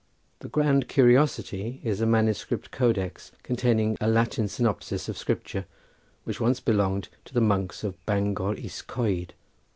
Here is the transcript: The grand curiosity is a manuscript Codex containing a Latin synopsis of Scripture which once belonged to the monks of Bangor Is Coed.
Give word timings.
The 0.39 0.47
grand 0.49 0.87
curiosity 0.87 1.79
is 1.83 2.01
a 2.01 2.07
manuscript 2.07 2.71
Codex 2.71 3.31
containing 3.43 3.97
a 4.01 4.07
Latin 4.07 4.47
synopsis 4.47 5.07
of 5.07 5.15
Scripture 5.15 5.65
which 6.23 6.41
once 6.41 6.59
belonged 6.59 7.07
to 7.25 7.35
the 7.35 7.39
monks 7.39 7.83
of 7.83 8.03
Bangor 8.07 8.55
Is 8.55 8.81
Coed. 8.81 9.35